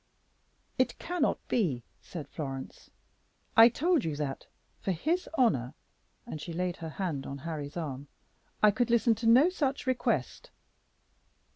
"It 0.79 0.97
cannot 0.97 1.37
be," 1.47 1.83
said 2.01 2.27
Florence; 2.27 2.89
"I 3.55 3.69
told 3.69 4.03
you 4.03 4.15
that, 4.15 4.47
for 4.79 4.89
his 4.93 5.29
honor," 5.35 5.75
and 6.25 6.41
she 6.41 6.53
laid 6.53 6.77
her 6.77 6.89
hand 6.89 7.27
on 7.27 7.37
Harry's 7.37 7.77
arm, 7.77 8.07
"I 8.63 8.71
could 8.71 8.89
listen 8.89 9.13
to 9.13 9.27
no 9.27 9.49
such 9.51 9.85
request." 9.85 10.49